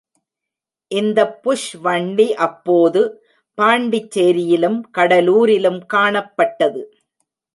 இந்தப் 0.91 1.43
புஷ் 1.43 1.73
வண்டி 1.75 2.35
அப்போது, 2.35 3.01
பாண்டிச்சேரியிலும் 3.57 4.81
கடலூரிலும் 4.97 5.79
காணப்பட்டது. 5.93 6.81